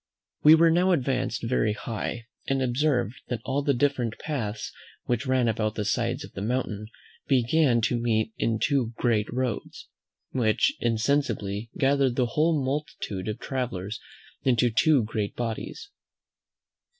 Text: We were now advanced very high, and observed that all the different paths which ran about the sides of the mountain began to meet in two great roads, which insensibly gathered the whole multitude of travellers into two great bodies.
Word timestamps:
We 0.41 0.55
were 0.55 0.71
now 0.71 0.93
advanced 0.93 1.43
very 1.43 1.73
high, 1.73 2.25
and 2.47 2.59
observed 2.59 3.21
that 3.27 3.41
all 3.45 3.61
the 3.61 3.75
different 3.75 4.17
paths 4.17 4.73
which 5.03 5.27
ran 5.27 5.47
about 5.47 5.75
the 5.75 5.85
sides 5.85 6.23
of 6.25 6.31
the 6.31 6.41
mountain 6.41 6.87
began 7.27 7.81
to 7.81 7.99
meet 7.99 8.33
in 8.35 8.57
two 8.57 8.93
great 8.95 9.31
roads, 9.31 9.89
which 10.31 10.73
insensibly 10.79 11.69
gathered 11.77 12.15
the 12.15 12.25
whole 12.33 12.65
multitude 12.65 13.27
of 13.27 13.37
travellers 13.37 13.99
into 14.43 14.71
two 14.71 15.03
great 15.03 15.35
bodies. 15.35 15.91